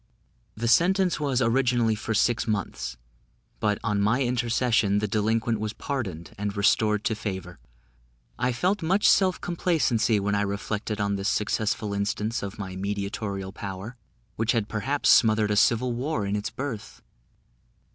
[0.55, 2.97] The sentence was originally for six months;
[3.59, 7.59] but on my intercession the delinquent was pardoned and restored to favour.
[8.39, 13.51] I felt much self complacency when I reflected on this successful instance of my mediatorial
[13.53, 13.95] power,
[14.37, 17.03] which had perhaps smothered a civil war in its birth.